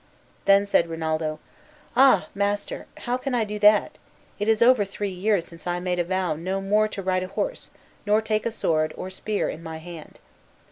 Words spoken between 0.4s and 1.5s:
Then said Rinaldo,